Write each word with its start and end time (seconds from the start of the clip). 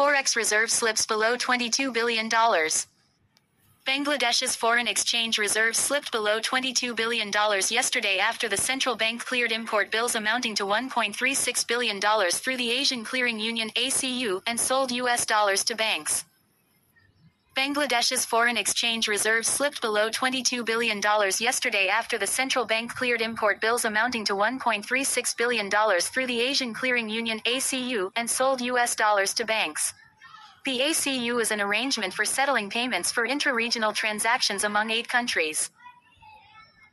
Forex 0.00 0.34
reserve 0.34 0.70
slips 0.70 1.04
below 1.04 1.36
$22 1.36 1.92
billion. 1.92 2.30
Bangladesh's 3.86 4.56
foreign 4.56 4.88
exchange 4.88 5.36
reserve 5.36 5.76
slipped 5.76 6.10
below 6.10 6.40
$22 6.40 6.96
billion 6.96 7.30
yesterday 7.68 8.18
after 8.18 8.48
the 8.48 8.56
central 8.56 8.96
bank 8.96 9.22
cleared 9.22 9.52
import 9.52 9.90
bills 9.90 10.14
amounting 10.14 10.54
to 10.54 10.64
$1.36 10.64 11.66
billion 11.68 12.00
through 12.32 12.56
the 12.56 12.70
Asian 12.70 13.04
Clearing 13.04 13.38
Union 13.38 13.68
ACU 13.76 14.40
and 14.46 14.58
sold 14.58 14.90
US 14.90 15.26
dollars 15.26 15.62
to 15.64 15.74
banks. 15.74 16.24
Bangladesh's 17.60 18.24
foreign 18.24 18.56
exchange 18.56 19.06
reserve 19.06 19.44
slipped 19.44 19.82
below 19.82 20.08
$22 20.08 20.64
billion 20.64 20.98
yesterday 21.38 21.88
after 21.88 22.16
the 22.16 22.26
central 22.26 22.64
bank 22.64 22.94
cleared 22.94 23.20
import 23.20 23.60
bills 23.60 23.84
amounting 23.84 24.24
to 24.24 24.32
$1.36 24.32 25.36
billion 25.36 25.70
through 26.00 26.26
the 26.26 26.40
Asian 26.40 26.72
Clearing 26.72 27.10
Union 27.10 27.38
ACU 27.40 28.10
and 28.16 28.30
sold 28.30 28.62
US 28.62 28.96
dollars 28.96 29.34
to 29.34 29.44
banks. 29.44 29.92
The 30.64 30.78
ACU 30.78 31.38
is 31.38 31.50
an 31.50 31.60
arrangement 31.60 32.14
for 32.14 32.24
settling 32.24 32.70
payments 32.70 33.12
for 33.12 33.26
intra-regional 33.26 33.92
transactions 33.92 34.64
among 34.64 34.90
eight 34.90 35.10
countries. 35.10 35.70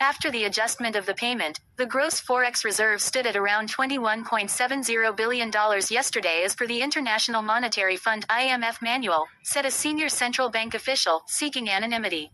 After 0.00 0.30
the 0.30 0.44
adjustment 0.44 0.94
of 0.94 1.06
the 1.06 1.14
payment, 1.14 1.58
the 1.76 1.84
gross 1.84 2.20
forex 2.20 2.64
reserve 2.64 3.02
stood 3.02 3.26
at 3.26 3.34
around 3.34 3.68
$21.70 3.72 5.16
billion 5.16 5.50
yesterday 5.90 6.42
as 6.44 6.54
per 6.54 6.68
the 6.68 6.80
International 6.80 7.42
Monetary 7.42 7.96
Fund 7.96 8.26
IMF 8.28 8.80
manual, 8.80 9.26
said 9.42 9.66
a 9.66 9.72
senior 9.72 10.08
central 10.08 10.50
bank 10.50 10.74
official, 10.74 11.22
seeking 11.26 11.68
anonymity. 11.68 12.30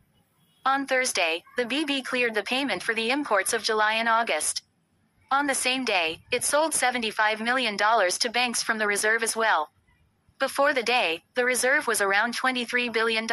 On 0.66 0.86
Thursday, 0.86 1.42
the 1.56 1.64
BB 1.64 2.04
cleared 2.04 2.34
the 2.34 2.42
payment 2.42 2.82
for 2.82 2.94
the 2.94 3.10
imports 3.10 3.54
of 3.54 3.62
July 3.62 3.94
and 3.94 4.10
August. 4.10 4.62
On 5.30 5.46
the 5.46 5.54
same 5.54 5.86
day, 5.86 6.20
it 6.30 6.44
sold 6.44 6.72
$75 6.72 7.40
million 7.40 7.78
to 7.78 8.30
banks 8.30 8.62
from 8.62 8.76
the 8.76 8.86
reserve 8.86 9.22
as 9.22 9.34
well. 9.34 9.70
Before 10.38 10.74
the 10.74 10.82
day, 10.82 11.22
the 11.34 11.46
reserve 11.46 11.86
was 11.86 12.02
around 12.02 12.36
$23 12.36 12.92
billion. 12.92 13.26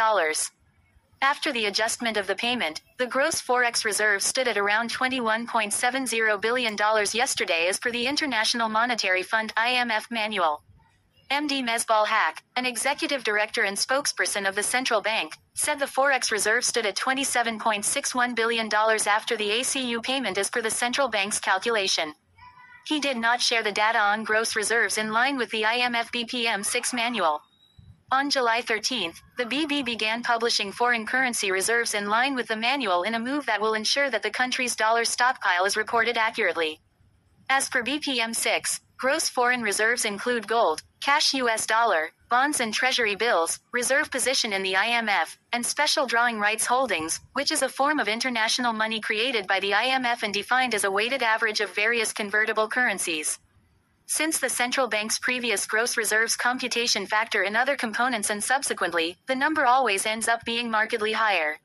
After 1.23 1.53
the 1.53 1.67
adjustment 1.67 2.17
of 2.17 2.25
the 2.25 2.35
payment, 2.35 2.81
the 2.97 3.05
gross 3.05 3.39
forex 3.39 3.85
reserve 3.85 4.23
stood 4.23 4.47
at 4.47 4.57
around 4.57 4.91
$21.70 4.91 6.41
billion 6.41 6.75
yesterday 7.13 7.67
as 7.67 7.79
per 7.79 7.91
the 7.91 8.07
International 8.07 8.69
Monetary 8.69 9.21
Fund 9.21 9.53
IMF 9.55 10.09
manual. 10.09 10.63
MD 11.29 11.63
Mezbaul 11.63 12.07
Haque, 12.07 12.41
an 12.55 12.65
executive 12.65 13.23
director 13.23 13.61
and 13.61 13.77
spokesperson 13.77 14.49
of 14.49 14.55
the 14.55 14.63
central 14.63 14.99
bank, 14.99 15.37
said 15.53 15.77
the 15.77 15.85
forex 15.85 16.31
reserve 16.31 16.65
stood 16.65 16.87
at 16.87 16.97
$27.61 16.97 18.35
billion 18.35 18.67
after 18.73 19.37
the 19.37 19.49
ACU 19.49 20.01
payment 20.01 20.39
as 20.39 20.49
per 20.49 20.61
the 20.61 20.71
central 20.71 21.07
bank's 21.07 21.39
calculation. 21.39 22.13
He 22.87 22.99
did 22.99 23.15
not 23.15 23.41
share 23.41 23.61
the 23.61 23.71
data 23.71 23.99
on 23.99 24.23
gross 24.23 24.55
reserves 24.55 24.97
in 24.97 25.13
line 25.13 25.37
with 25.37 25.51
the 25.51 25.61
IMF 25.61 26.11
BPM 26.11 26.65
6 26.65 26.93
manual. 26.93 27.41
On 28.13 28.29
July 28.29 28.61
13, 28.61 29.13
the 29.37 29.45
BB 29.45 29.85
began 29.85 30.21
publishing 30.21 30.73
foreign 30.73 31.05
currency 31.05 31.49
reserves 31.49 31.93
in 31.93 32.09
line 32.09 32.35
with 32.35 32.47
the 32.47 32.57
manual 32.57 33.03
in 33.03 33.15
a 33.15 33.19
move 33.19 33.45
that 33.45 33.61
will 33.61 33.73
ensure 33.73 34.09
that 34.09 34.21
the 34.21 34.29
country's 34.29 34.75
dollar 34.75 35.05
stockpile 35.05 35.63
is 35.63 35.77
reported 35.77 36.17
accurately. 36.17 36.81
As 37.49 37.69
per 37.69 37.81
BPM 37.81 38.35
6, 38.35 38.81
gross 38.97 39.29
foreign 39.29 39.61
reserves 39.61 40.03
include 40.03 40.45
gold, 40.45 40.81
cash 40.99 41.33
US 41.35 41.65
dollar, 41.65 42.11
bonds 42.29 42.59
and 42.59 42.73
treasury 42.73 43.15
bills, 43.15 43.59
reserve 43.71 44.11
position 44.11 44.51
in 44.51 44.61
the 44.61 44.73
IMF, 44.73 45.37
and 45.53 45.65
special 45.65 46.05
drawing 46.05 46.37
rights 46.37 46.65
holdings, 46.65 47.21
which 47.31 47.49
is 47.49 47.61
a 47.61 47.69
form 47.69 47.97
of 47.97 48.09
international 48.09 48.73
money 48.73 48.99
created 48.99 49.47
by 49.47 49.61
the 49.61 49.71
IMF 49.71 50.23
and 50.23 50.33
defined 50.33 50.75
as 50.75 50.83
a 50.83 50.91
weighted 50.91 51.23
average 51.23 51.61
of 51.61 51.73
various 51.73 52.11
convertible 52.11 52.67
currencies. 52.67 53.39
Since 54.11 54.39
the 54.39 54.49
central 54.49 54.89
bank's 54.89 55.19
previous 55.19 55.65
gross 55.65 55.95
reserves 55.95 56.35
computation 56.35 57.05
factor 57.05 57.43
in 57.43 57.55
other 57.55 57.77
components 57.77 58.29
and 58.29 58.43
subsequently, 58.43 59.15
the 59.25 59.35
number 59.35 59.65
always 59.65 60.05
ends 60.05 60.27
up 60.27 60.43
being 60.43 60.69
markedly 60.69 61.13
higher. 61.13 61.61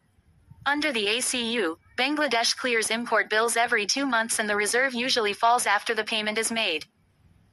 Under 0.65 0.93
the 0.93 1.06
ACU, 1.06 1.76
Bangladesh 1.98 2.56
clears 2.56 2.88
import 2.93 3.28
bills 3.28 3.56
every 3.56 3.84
two 3.84 4.06
months 4.06 4.38
and 4.38 4.48
the 4.48 4.54
reserve 4.54 4.94
usually 4.94 5.32
falls 5.32 5.66
after 5.66 5.93
the 5.93 6.04
payment 6.04 6.38
is 6.38 6.53
made. 6.53 6.84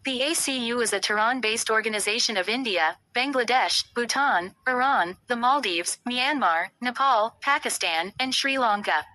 The 0.06 0.20
ACU 0.20 0.80
is 0.84 0.94
a 0.94 1.00
Tehran-based 1.00 1.72
organization 1.72 2.38
of 2.38 2.48
India, 2.48 2.98
Bangladesh, 3.16 3.86
Bhutan, 3.96 4.54
Iran, 4.68 5.18
the 5.26 5.36
Maldives, 5.36 5.98
Myanmar, 6.08 6.68
Nepal, 6.82 7.36
Pakistan, 7.42 8.14
and 8.20 8.36
Sri 8.36 8.60
Lanka. 8.60 9.08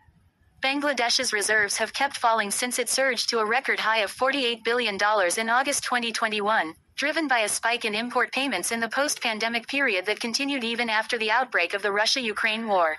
Bangladesh's 0.60 1.32
reserves 1.32 1.76
have 1.76 1.92
kept 1.92 2.16
falling 2.16 2.50
since 2.50 2.80
it 2.80 2.88
surged 2.88 3.28
to 3.30 3.38
a 3.38 3.46
record 3.46 3.78
high 3.78 3.98
of 3.98 4.12
$48 4.12 4.64
billion 4.64 4.96
in 4.96 5.48
August 5.48 5.84
2021, 5.84 6.74
driven 6.96 7.28
by 7.28 7.40
a 7.40 7.48
spike 7.48 7.84
in 7.84 7.94
import 7.94 8.32
payments 8.32 8.72
in 8.72 8.80
the 8.80 8.88
post-pandemic 8.88 9.68
period 9.68 10.04
that 10.06 10.18
continued 10.18 10.64
even 10.64 10.90
after 10.90 11.16
the 11.16 11.30
outbreak 11.30 11.74
of 11.74 11.82
the 11.82 11.92
Russia-Ukraine 11.92 12.66
war. 12.66 12.96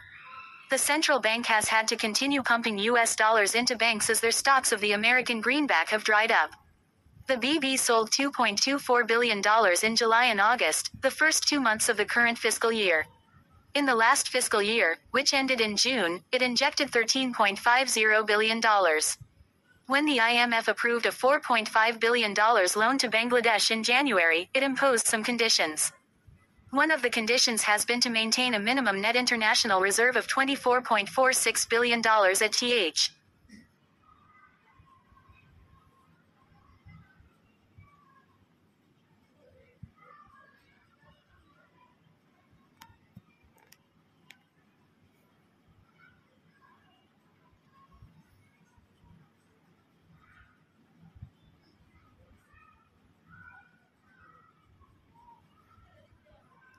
The 0.70 0.78
central 0.78 1.20
bank 1.20 1.48
has 1.48 1.68
had 1.68 1.88
to 1.90 1.98
continue 1.98 2.44
pumping 2.44 2.78
US 2.78 3.16
dollars 3.18 3.56
into 3.56 3.76
banks 3.76 4.10
as 4.10 4.22
their 4.22 4.32
stocks 4.32 4.72
of 4.72 4.80
the 4.80 4.94
American 4.94 5.42
greenback 5.42 5.90
have 5.90 6.06
dried 6.06 6.32
up. 6.32 6.52
The 7.28 7.36
BB 7.36 7.78
sold 7.78 8.10
$2.24 8.12 9.06
billion 9.06 9.42
in 9.84 9.96
July 9.98 10.26
and 10.26 10.40
August, 10.40 10.92
the 11.02 11.12
first 11.12 11.48
two 11.48 11.60
months 11.60 11.90
of 11.90 11.98
the 11.98 12.06
current 12.06 12.38
fiscal 12.38 12.72
year. 12.72 13.06
In 13.76 13.86
the 13.86 13.96
last 13.96 14.30
fiscal 14.30 14.64
year, 14.64 14.98
which 15.12 15.32
ended 15.32 15.62
in 15.62 15.78
June, 15.78 16.24
it 16.32 16.42
injected 16.42 16.90
$13.50 16.90 18.26
billion. 18.26 18.62
When 19.86 20.06
the 20.06 20.18
IMF 20.18 20.68
approved 20.68 21.06
a 21.06 21.12
$4.5 21.12 22.00
billion 22.00 22.34
loan 22.34 22.98
to 22.98 23.10
Bangladesh 23.10 23.70
in 23.70 23.84
January, 23.84 24.50
it 24.56 24.64
imposed 24.64 25.06
some 25.06 25.24
conditions. 25.24 25.92
One 26.72 26.90
of 26.90 27.04
the 27.04 27.12
conditions 27.12 27.64
has 27.64 27.86
been 27.86 28.02
to 28.02 28.10
maintain 28.10 28.56
a 28.56 28.60
minimum 28.60 29.02
net 29.02 29.16
international 29.16 29.82
reserve 29.82 30.16
of 30.16 30.28
$24.46 30.28 31.70
billion 31.70 32.02
at 32.06 32.52
TH. 32.52 33.12